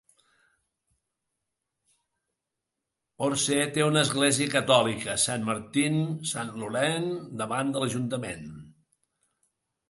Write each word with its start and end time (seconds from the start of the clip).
Orsay 3.27 3.61
té 3.75 3.85
una 3.89 4.03
església 4.09 4.55
catòlica: 4.55 5.19
Saint-Martin- 5.25 6.01
Saint-Laurent, 6.31 7.07
davant 7.43 7.71
de 7.77 7.85
l'ajuntament. 7.85 8.51